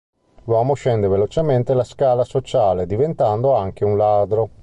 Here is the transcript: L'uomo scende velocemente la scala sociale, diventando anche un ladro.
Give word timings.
L'uomo 0.45 0.73
scende 0.73 1.07
velocemente 1.07 1.75
la 1.75 1.83
scala 1.83 2.23
sociale, 2.23 2.87
diventando 2.87 3.53
anche 3.55 3.85
un 3.85 3.97
ladro. 3.97 4.49